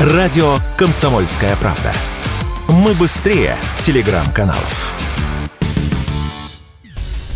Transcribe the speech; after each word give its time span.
Радио 0.00 0.56
«Комсомольская 0.78 1.54
правда». 1.56 1.92
Мы 2.68 2.94
быстрее 2.94 3.58
телеграм-каналов. 3.78 4.94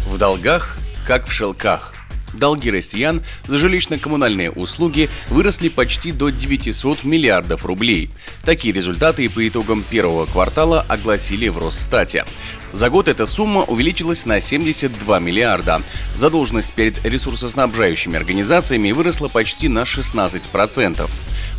В 0.09 0.17
долгах, 0.17 0.79
как 1.07 1.27
в 1.27 1.31
шелках. 1.31 1.93
Долги 2.33 2.71
россиян 2.71 3.23
за 3.47 3.57
жилищно-коммунальные 3.57 4.51
услуги 4.51 5.11
выросли 5.29 5.69
почти 5.69 6.11
до 6.11 6.31
900 6.31 7.05
миллиардов 7.05 7.67
рублей. 7.67 8.09
Такие 8.47 8.73
результаты 8.73 9.29
по 9.29 9.47
итогам 9.47 9.83
первого 9.83 10.25
квартала 10.25 10.87
огласили 10.89 11.49
в 11.49 11.59
Росстате. 11.59 12.25
За 12.73 12.89
год 12.89 13.09
эта 13.09 13.27
сумма 13.27 13.61
увеличилась 13.61 14.25
на 14.25 14.41
72 14.41 15.19
миллиарда. 15.19 15.83
Задолженность 16.17 16.73
перед 16.73 17.05
ресурсоснабжающими 17.05 18.17
организациями 18.17 18.93
выросла 18.93 19.29
почти 19.29 19.69
на 19.69 19.83
16%. 19.83 21.11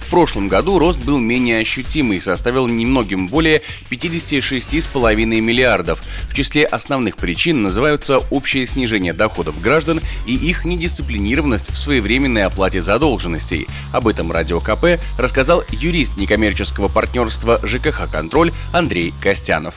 В 0.05 0.09
прошлом 0.11 0.47
году 0.47 0.77
рост 0.77 0.99
был 1.03 1.17
менее 1.17 1.59
ощутимый 1.59 2.17
и 2.17 2.21
составил 2.21 2.67
немногим 2.67 3.27
более 3.27 3.63
56,5 3.89 5.25
миллиардов. 5.25 5.99
В 6.29 6.33
числе 6.35 6.63
основных 6.63 7.17
причин 7.17 7.63
называются 7.63 8.19
общее 8.29 8.67
снижение 8.67 9.13
доходов 9.13 9.59
граждан 9.59 9.99
и 10.27 10.35
их 10.35 10.63
недисциплинированность 10.63 11.71
в 11.71 11.77
своевременной 11.77 12.43
оплате 12.43 12.83
задолженностей. 12.83 13.67
Об 13.91 14.07
этом 14.07 14.31
Радио 14.31 14.59
КП 14.59 15.01
рассказал 15.17 15.63
юрист 15.71 16.17
некоммерческого 16.17 16.87
партнерства 16.87 17.59
ЖКХ 17.63 18.09
«Контроль» 18.11 18.53
Андрей 18.73 19.11
Костянов 19.19 19.73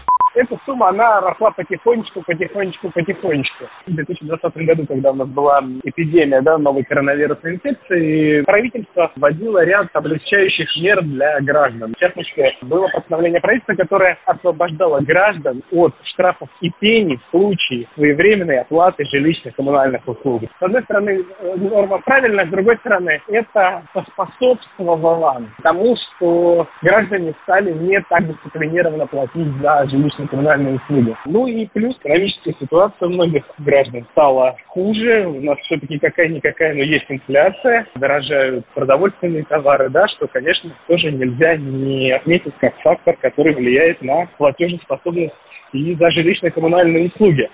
сумма, 0.69 0.91
она 0.91 1.21
росла 1.21 1.51
потихонечку, 1.51 2.23
потихонечку, 2.23 2.91
потихонечку. 2.91 3.65
В 3.87 3.95
2020 3.95 4.57
году, 4.57 4.87
когда 4.87 5.13
у 5.13 5.15
нас 5.15 5.29
была 5.29 5.63
эпидемия 5.83 6.43
да, 6.43 6.59
новой 6.59 6.85
коронавирусной 6.85 7.55
инфекции, 7.55 8.43
правительство 8.43 9.11
вводило 9.17 9.65
ряд 9.65 9.89
облегчающих 9.95 10.69
мер 10.77 11.03
для 11.03 11.41
граждан. 11.41 11.95
В 11.97 12.01
частности, 12.01 12.55
было 12.63 12.89
постановление 12.89 13.41
правительства, 13.41 13.75
которое 13.75 14.19
освобождало 14.27 15.01
граждан 15.01 15.63
от 15.73 15.95
штрафов 16.05 16.51
и 16.61 16.71
пений 16.79 17.17
в 17.17 17.31
случае 17.31 17.87
своевременной 17.95 18.61
оплаты 18.61 19.05
жилищных 19.07 19.57
коммунальных 19.57 20.07
услуг. 20.07 20.43
С 20.59 20.63
одной 20.63 20.83
стороны, 20.83 21.25
норма 21.57 21.99
правильная, 22.05 22.47
с 22.47 22.51
другой 22.51 22.77
стороны, 22.79 23.23
это 23.29 23.83
поспособствовало 23.95 25.43
тому, 25.63 25.97
что 25.97 26.69
граждане 26.83 27.35
стали 27.45 27.73
не 27.73 28.01
так 28.11 28.27
дисциплинированно 28.27 29.07
платить 29.07 29.49
за 29.63 29.87
жилищные 29.89 30.29
коммунальные 30.59 30.77
услуги. 30.77 31.17
Ну 31.27 31.47
и 31.47 31.67
плюс 31.67 31.97
экономическая 31.99 32.55
ситуация 32.61 33.09
многих 33.09 33.45
граждан 33.59 34.07
стала 34.13 34.57
хуже. 34.67 35.27
У 35.27 35.41
нас 35.41 35.59
все-таки 35.61 35.99
какая-никакая, 35.99 36.75
но 36.75 36.83
есть 36.83 37.07
инфляция. 37.09 37.87
Дорожают 37.97 38.67
продовольственные 38.75 39.45
товары, 39.45 39.89
да, 39.89 40.09
что, 40.09 40.27
конечно, 40.27 40.71
тоже 40.87 41.11
нельзя 41.13 41.57
не 41.57 42.13
отметить 42.13 42.55
как 42.61 42.75
фактор, 42.81 43.17
который 43.21 43.55
влияет 43.55 44.03
на 44.03 44.27
платежеспособность 44.37 45.35
и 45.73 45.95
за 45.95 46.11
жилищные 46.11 46.51
коммунальные 46.51 47.09
услуги. 47.09 47.49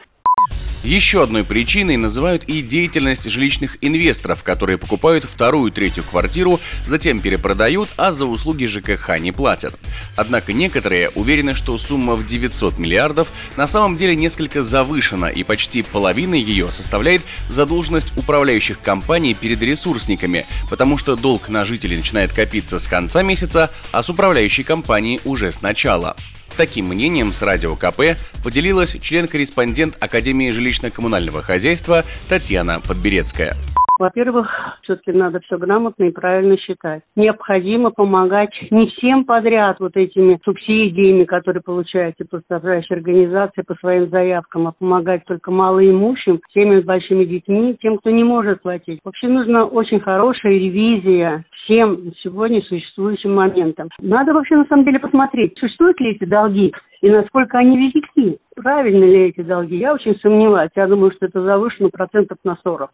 Еще 0.85 1.23
одной 1.23 1.45
причиной 1.45 1.97
называют 1.97 2.45
и 2.45 2.61
деятельность 2.61 3.31
жилищных 3.31 3.79
инвесторов, 3.81 4.43
которые 4.43 4.77
покупают 4.77 5.25
вторую 5.25 5.73
третью 5.73 6.05
квартиру, 6.05 6.61
затем 6.87 7.21
перепродают, 7.21 7.89
а 7.97 8.13
за 8.13 8.27
услуги 8.27 8.67
ЖКХ 8.67 9.19
не 9.19 9.33
платят. 9.33 9.75
Однако 10.15 10.53
некоторые 10.53 11.09
уверены, 11.09 11.55
что 11.55 11.79
сумма 11.79 12.17
в 12.17 12.27
900 12.27 12.79
миллиардов 12.79 13.29
на 13.57 13.67
самом 13.67 13.97
деле 13.97 14.15
несколько 14.15 14.63
завышена, 14.63 15.31
и 15.31 15.43
почти 15.43 15.83
половина 15.83 16.35
ее 16.35 16.69
составляет 16.69 17.23
задолженность 17.49 18.15
управляющих 18.19 18.79
компаний 18.79 19.33
перед 19.33 19.63
ресурсниками, 19.63 20.45
потому 20.69 20.99
что 20.99 21.17
долг 21.17 21.49
на 21.49 21.65
жителей 21.65 21.97
начинает 21.97 22.35
копиться 22.35 22.79
с 22.79 22.87
конца 22.87 23.23
месяца, 23.23 23.71
а 23.91 24.03
с 24.03 24.11
управляющей 24.11 24.65
компанией 24.65 25.23
уже 25.25 25.51
с 25.51 25.63
начала. 25.63 26.15
Таким 26.57 26.87
мнением 26.87 27.33
с 27.33 27.43
Радио 27.43 27.75
КП 27.75 28.17
поделилась 28.45 28.97
член-корреспондент 29.01 29.97
Академии 30.01 30.51
жилищно-коммунального 30.51 31.43
хозяйства 31.43 32.05
Татьяна 32.29 32.81
Подберецкая. 32.81 33.57
Во-первых, 34.05 34.51
все-таки 34.83 35.13
надо 35.13 35.41
все 35.41 35.57
грамотно 35.57 36.05
и 36.05 36.11
правильно 36.11 36.59
считать. 36.59 37.01
Необходимо 37.17 37.91
помогать 37.91 38.53
не 38.71 38.89
всем 38.89 39.25
подряд 39.25 39.81
вот 39.81 39.97
этими 39.97 40.39
субсидиями, 40.45 41.25
которые 41.25 41.63
получают 41.63 42.15
и 42.21 42.25
поставляющие 42.25 42.97
организации 42.97 43.63
по 43.63 43.75
своим 43.77 44.11
заявкам, 44.11 44.67
а 44.67 44.73
помогать 44.73 45.25
только 45.25 45.51
малоимущим, 45.51 46.39
семьям 46.53 46.83
с 46.83 46.85
большими 46.85 47.25
детьми, 47.25 47.79
тем, 47.81 47.97
кто 47.97 48.11
не 48.11 48.25
может 48.25 48.61
платить. 48.61 49.01
Вообще 49.05 49.29
нужна 49.29 49.65
очень 49.65 50.01
хорошая 50.01 50.53
ревизия 50.53 51.47
всем 51.65 52.13
сегодня 52.23 52.61
существующим 52.61 53.35
моментам. 53.35 53.89
Надо 54.01 54.35
вообще 54.35 54.57
на 54.57 54.67
самом 54.67 54.85
деле 54.85 54.99
посмотреть, 54.99 55.57
существуют 55.59 55.99
ли 56.01 56.11
эти 56.11 56.27
долги 56.27 56.75
и 57.01 57.09
насколько 57.09 57.57
они 57.57 57.79
велики. 57.79 58.39
Правильно 58.55 59.05
ли 59.05 59.29
эти 59.29 59.41
долги? 59.41 59.79
Я 59.79 59.95
очень 59.95 60.19
сомневаюсь. 60.21 60.71
Я 60.75 60.87
думаю, 60.87 61.11
что 61.13 61.27
это 61.27 61.43
завышено 61.43 61.89
процентов 61.89 62.37
на 62.45 62.57
40. 62.63 62.91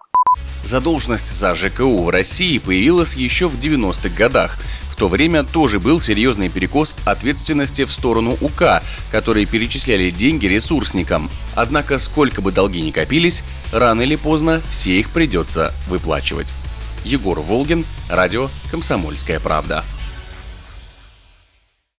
Задолженность 0.64 1.28
за 1.34 1.54
ЖКУ 1.54 2.04
в 2.04 2.10
России 2.10 2.58
появилась 2.58 3.14
еще 3.14 3.48
в 3.48 3.58
90-х 3.58 4.08
годах. 4.10 4.58
В 4.90 4.96
то 4.96 5.08
время 5.08 5.44
тоже 5.44 5.80
был 5.80 6.00
серьезный 6.00 6.48
перекос 6.48 6.94
ответственности 7.04 7.84
в 7.84 7.90
сторону 7.90 8.36
УК, 8.40 8.82
которые 9.10 9.46
перечисляли 9.46 10.10
деньги 10.10 10.46
ресурсникам. 10.46 11.30
Однако, 11.54 11.98
сколько 11.98 12.42
бы 12.42 12.52
долги 12.52 12.82
ни 12.82 12.90
копились, 12.90 13.42
рано 13.72 14.02
или 14.02 14.16
поздно 14.16 14.60
все 14.70 15.00
их 15.00 15.10
придется 15.10 15.72
выплачивать. 15.88 16.52
Егор 17.04 17.40
Волгин, 17.40 17.84
радио 18.08 18.50
«Комсомольская 18.70 19.40
правда». 19.40 19.82